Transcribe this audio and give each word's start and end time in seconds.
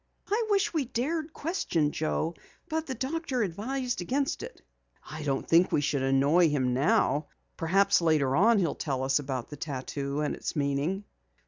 "I 0.27 0.47
wish 0.49 0.73
we 0.73 0.85
dared 0.85 1.31
question 1.31 1.91
Joe, 1.91 2.33
but 2.67 2.87
the 2.87 2.95
doctor 2.95 3.43
advised 3.43 4.01
against 4.01 4.41
it." 4.41 4.63
"I 5.07 5.21
don't 5.21 5.47
think 5.47 5.71
we 5.71 5.81
should 5.81 6.01
annoy 6.01 6.49
him 6.49 6.73
now. 6.73 7.27
Perhaps 7.55 8.01
later 8.01 8.35
on 8.35 8.57
he'll 8.57 8.73
tell 8.73 9.03
us 9.03 9.19
about 9.19 9.51
the 9.51 9.57
tattoo 9.57 10.21
and 10.21 10.33
its 10.33 10.55
meaning." 10.55 11.03